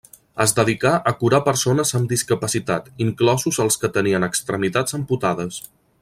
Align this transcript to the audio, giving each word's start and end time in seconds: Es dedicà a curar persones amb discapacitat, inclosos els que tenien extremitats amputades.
Es 0.43 0.53
dedicà 0.59 0.93
a 1.11 1.13
curar 1.19 1.39
persones 1.49 1.91
amb 1.99 2.09
discapacitat, 2.15 2.89
inclosos 3.07 3.63
els 3.67 3.81
que 3.83 3.95
tenien 3.99 4.29
extremitats 4.33 4.99
amputades. 5.01 5.61